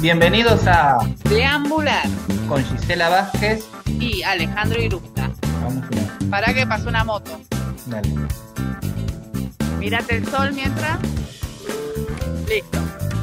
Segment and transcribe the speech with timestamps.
[0.00, 2.02] Bienvenidos a Deambular
[2.48, 3.64] con Gisela Vázquez.
[3.86, 5.30] y Alejandro Irusta.
[5.62, 7.40] Vamos a Para que pasó una moto.
[7.86, 8.10] Dale.
[9.78, 10.98] Mírate el sol mientras.
[12.48, 12.78] Listo.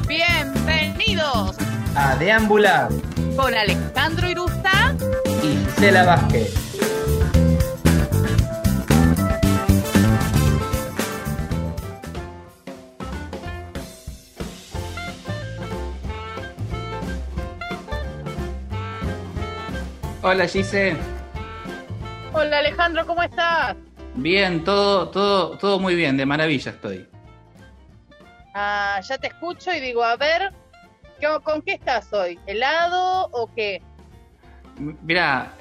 [0.08, 1.56] Bienvenidos
[1.94, 2.88] A deambular
[3.36, 4.94] con Alejandro Irusta.
[5.42, 6.71] y Gisela Vázquez.
[20.22, 20.96] Hola Gise.
[22.32, 23.76] Hola Alejandro, ¿cómo estás?
[24.14, 27.06] Bien, todo, todo, todo muy bien, de maravilla estoy.
[28.54, 30.52] Ah, ya te escucho y digo, a ver,
[31.18, 32.38] ¿qué- ¿con qué estás hoy?
[32.46, 33.82] ¿Helado o qué?
[34.78, 35.54] Mira,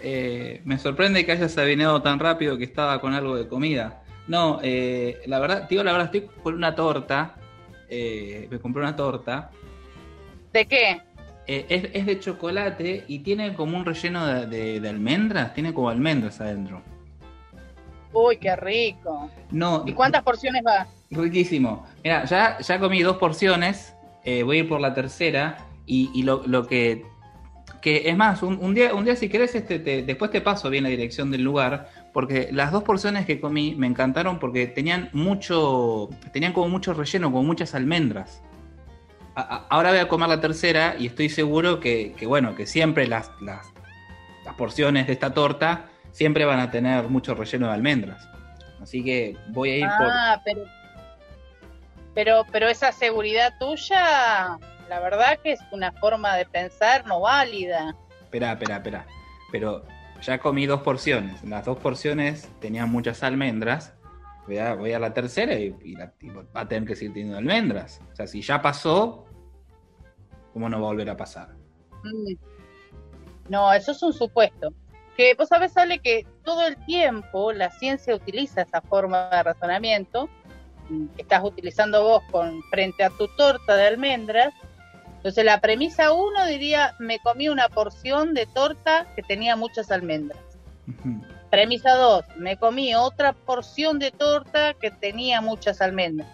[0.63, 4.01] me sorprende que hayas adivinado tan rápido que estaba con algo de comida.
[4.27, 7.35] No, eh, la verdad, digo la verdad, estoy con una torta.
[7.93, 9.49] eh, me compré una torta.
[10.53, 11.01] ¿De qué?
[11.53, 15.53] Eh, es, es de chocolate y tiene como un relleno de, de- de almendras.
[15.53, 16.81] Tiene como almendras adentro.
[18.13, 19.29] Uy, qué rico.
[19.51, 20.87] No, ¿Y cuántas porciones va?
[21.09, 21.85] riquísimo.
[22.05, 23.93] Mira, ya, ya comí dos porciones.
[24.23, 25.57] eh, voy a ir por la tercera.
[25.85, 27.03] Y, y lo, lo que,
[27.81, 28.09] que.
[28.09, 30.83] Es más, un, un día, un día si querés, este, te- después te paso bien
[30.85, 31.89] la dirección del lugar.
[32.13, 36.07] Porque las dos porciones que comí me encantaron porque tenían mucho.
[36.31, 38.41] Tenían como mucho relleno, como muchas almendras.
[39.35, 43.07] A- ahora voy a comer la tercera y estoy seguro que, que, bueno, que siempre
[43.07, 43.71] las, las,
[44.45, 48.27] las porciones de esta torta siempre van a tener mucho relleno de almendras.
[48.81, 50.07] Así que voy a ir por.
[50.11, 50.61] Ah, pero,
[52.13, 54.57] pero, pero esa seguridad tuya,
[54.89, 57.95] la verdad que es una forma de pensar no válida.
[58.23, 59.05] Espera, espera, espera.
[59.51, 59.85] Pero
[60.21, 61.43] ya comí dos porciones.
[61.43, 63.93] Las dos porciones tenían muchas almendras.
[64.47, 67.13] Voy a, voy a la tercera y, y la- y va a tener que seguir
[67.13, 68.01] teniendo almendras.
[68.11, 69.25] O sea, si ya pasó,
[70.53, 71.49] ¿cómo no va a volver a pasar?
[72.03, 72.33] Mm.
[73.49, 74.73] No, eso es un supuesto.
[75.17, 80.29] Que vos sabés, Ale, que todo el tiempo la ciencia utiliza esa forma de razonamiento
[81.15, 84.53] que estás utilizando vos con frente a tu torta de almendras.
[85.17, 90.39] Entonces la premisa uno diría, me comí una porción de torta que tenía muchas almendras.
[91.51, 96.29] Premisa 2, me comí otra porción de torta que tenía muchas almendras.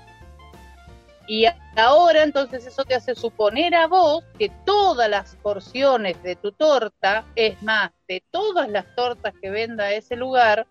[1.28, 1.46] Y
[1.76, 7.26] ahora entonces eso te hace suponer a vos que todas las porciones de tu torta,
[7.36, 10.68] es más, de todas las tortas que venda ese lugar,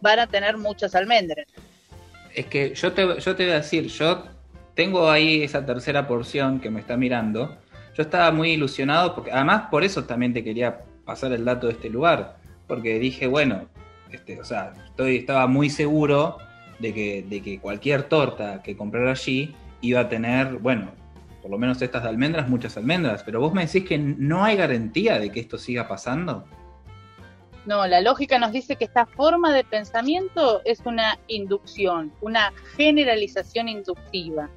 [0.00, 1.46] van a tener muchas almendras.
[2.32, 4.24] Es que yo te, yo te voy a decir, yo
[4.74, 7.58] tengo ahí esa tercera porción que me está mirando.
[7.96, 11.72] Yo estaba muy ilusionado, porque además por eso también te quería pasar el dato de
[11.72, 12.43] este lugar.
[12.66, 13.68] Porque dije, bueno,
[14.10, 16.38] este, o sea, estoy, estaba muy seguro
[16.78, 20.92] de que, de que cualquier torta que comprara allí iba a tener, bueno,
[21.42, 23.22] por lo menos estas de almendras, muchas almendras.
[23.22, 26.44] Pero vos me decís que no hay garantía de que esto siga pasando.
[27.66, 33.68] No, la lógica nos dice que esta forma de pensamiento es una inducción, una generalización
[33.68, 34.50] inductiva,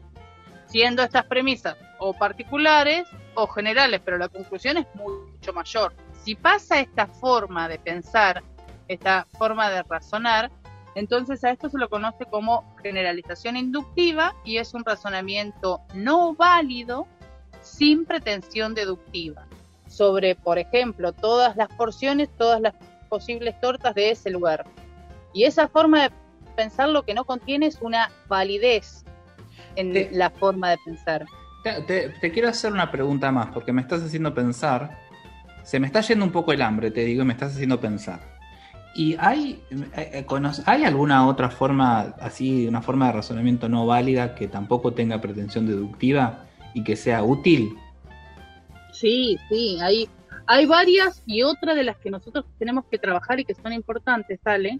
[0.66, 5.94] siendo estas premisas o particulares o generales, pero la conclusión es mucho mayor.
[6.24, 8.44] Si pasa esta forma de pensar,
[8.88, 10.52] esta forma de razonar,
[10.96, 17.08] entonces a esto se lo conoce como generalización inductiva y es un razonamiento no válido
[17.62, 19.46] sin pretensión deductiva
[19.88, 22.74] sobre, por ejemplo, todas las porciones, todas las
[23.10, 24.66] posibles tortas de ese lugar.
[25.34, 26.12] Y esa forma de
[26.56, 29.06] pensar lo que no contiene es una validez
[29.76, 31.26] en Te- la forma de pensar.
[31.64, 34.98] Te, te- te quiero hacer una pregunta más, porque me estás haciendo pensar.
[35.68, 38.22] Se me está yendo un poco el hambre, te digo, y me estás haciendo pensar.
[38.96, 39.62] ¿Y hay,
[39.98, 40.26] eh, eh,
[40.66, 45.68] hay alguna otra forma, así, una forma de razonamiento no válida que tampoco tenga pretensión
[45.68, 47.76] deductiva y que sea útil?
[48.94, 50.08] Sí, sí, hay,
[50.46, 54.40] hay varias y otra de las que nosotros tenemos que trabajar y que son importantes,
[54.42, 54.80] ¿sale?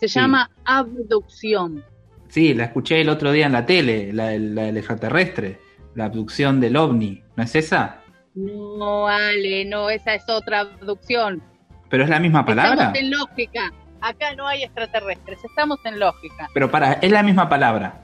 [0.00, 0.18] Se Sí.
[0.18, 1.84] llama abducción.
[2.28, 5.60] Sí, la escuché el otro día en la tele, la, la del extraterrestre,
[5.94, 8.01] la abducción del ovni, ¿no es esa?
[8.34, 11.42] No, Ale, no, esa es otra abducción.
[11.88, 12.72] Pero es la misma palabra.
[12.72, 13.72] Estamos en lógica.
[14.00, 16.48] Acá no hay extraterrestres, estamos en lógica.
[16.54, 18.00] Pero para, es la misma palabra.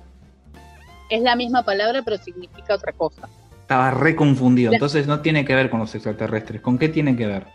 [1.11, 3.29] Es la misma palabra, pero significa otra cosa.
[3.61, 4.73] Estaba reconfundido.
[4.73, 6.61] Entonces no tiene que ver con los extraterrestres.
[6.61, 7.47] ¿Con qué tiene que ver?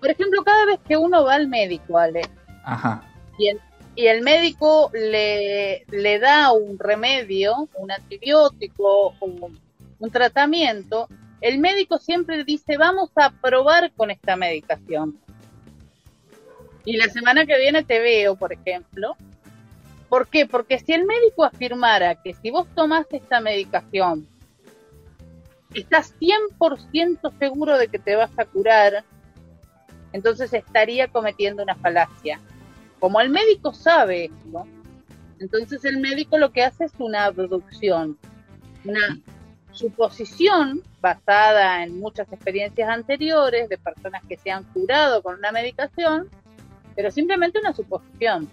[0.00, 2.22] Por ejemplo, cada vez que uno va al médico, Ale,
[2.64, 3.02] Ajá.
[3.38, 3.60] y el,
[3.96, 9.58] y el médico le, le da un remedio, un antibiótico, un,
[9.98, 11.08] un tratamiento,
[11.40, 15.18] el médico siempre dice, vamos a probar con esta medicación.
[16.84, 19.16] Y la semana que viene te veo, por ejemplo,
[20.08, 20.46] ¿Por qué?
[20.46, 24.26] Porque si el médico afirmara que si vos tomás esta medicación,
[25.74, 29.04] estás 100% seguro de que te vas a curar,
[30.12, 32.40] entonces estaría cometiendo una falacia.
[33.00, 34.64] Como el médico sabe esto,
[35.40, 38.16] entonces el médico lo que hace es una abducción,
[38.84, 39.18] una
[39.76, 46.28] suposición basada en muchas experiencias anteriores de personas que se han curado con una medicación,
[46.94, 48.48] pero simplemente una suposición.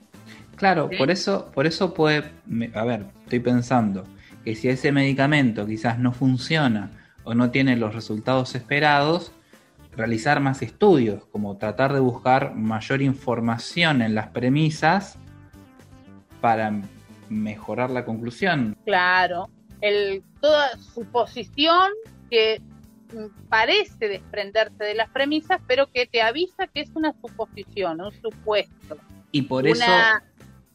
[0.55, 2.31] Claro, por eso, por eso puede,
[2.75, 4.03] a ver, estoy pensando
[4.43, 6.91] que si ese medicamento quizás no funciona
[7.23, 9.31] o no tiene los resultados esperados,
[9.95, 15.17] realizar más estudios, como tratar de buscar mayor información en las premisas
[16.41, 16.81] para
[17.29, 18.75] mejorar la conclusión.
[18.85, 19.49] Claro,
[19.83, 21.91] el, toda suposición
[22.31, 22.61] que
[23.49, 28.97] parece desprenderse de las premisas, pero que te avisa que es una suposición, un supuesto.
[29.31, 29.83] Y por eso...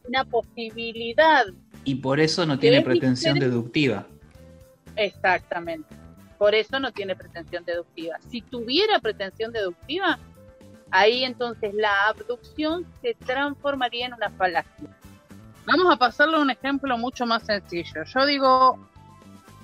[0.06, 1.44] Una posibilidad.
[1.84, 4.06] Y por eso no tiene pretensión deductiva.
[4.94, 5.88] Exactamente.
[6.38, 8.18] Por eso no tiene pretensión deductiva.
[8.28, 10.18] Si tuviera pretensión deductiva,
[10.90, 14.88] ahí entonces la abducción se transformaría en una falacia.
[15.66, 18.04] Vamos a pasarlo a un ejemplo mucho más sencillo.
[18.04, 18.88] Yo digo,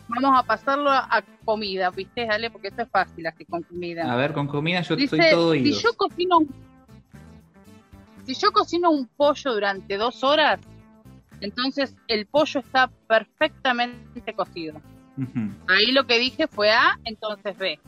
[0.09, 2.51] vamos a pasarlo a, comida, ¿viste, Ale?
[2.51, 4.11] Porque esto es fácil, así con comida.
[4.11, 5.79] A ver, con comida yo estoy todo oídos.
[5.79, 6.39] Si yo cocino
[8.25, 10.59] si yo cocino un pollo durante dos horas,
[11.41, 14.81] entonces el pollo está perfectamente cocido.
[15.69, 17.79] Ahí lo que dije fue A, entonces B.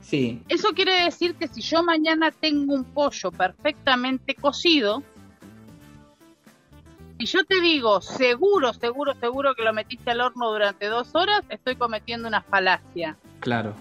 [0.00, 0.40] Sí.
[0.48, 5.02] Eso quiere decir que si yo mañana tengo un pollo perfectamente cocido,
[7.18, 11.42] si yo te digo seguro, seguro, seguro que lo metiste al horno durante dos horas,
[11.48, 13.16] estoy cometiendo una falacia.
[13.40, 13.74] Claro.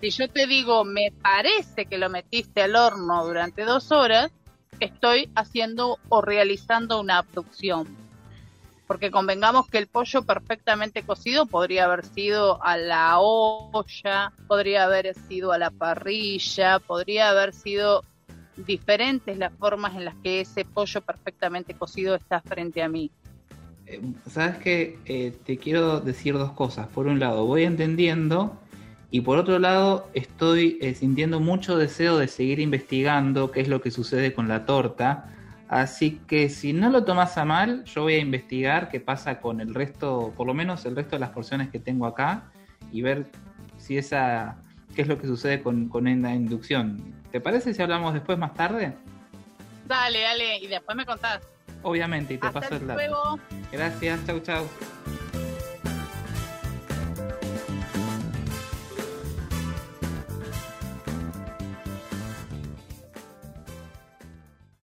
[0.00, 4.30] Si yo te digo me parece que lo metiste al horno durante dos horas,
[4.80, 8.02] estoy haciendo o realizando una abducción
[8.92, 15.14] porque convengamos que el pollo perfectamente cocido podría haber sido a la olla, podría haber
[15.14, 18.04] sido a la parrilla, podría haber sido
[18.56, 23.10] diferentes las formas en las que ese pollo perfectamente cocido está frente a mí.
[23.86, 26.88] Eh, Sabes que eh, te quiero decir dos cosas.
[26.88, 28.58] Por un lado, voy entendiendo
[29.10, 33.80] y por otro lado, estoy eh, sintiendo mucho deseo de seguir investigando qué es lo
[33.80, 35.28] que sucede con la torta
[35.72, 39.58] Así que si no lo tomas a mal, yo voy a investigar qué pasa con
[39.58, 42.52] el resto, por lo menos el resto de las porciones que tengo acá,
[42.92, 43.30] y ver
[43.78, 44.58] si esa,
[44.94, 47.14] qué es lo que sucede con, con la inducción.
[47.32, 48.92] ¿Te parece si hablamos después más tarde?
[49.86, 51.40] Dale, dale, y después me contás.
[51.82, 53.00] Obviamente, y te paso el dato.
[53.00, 53.38] Luego.
[53.72, 54.68] Gracias, chau, chau.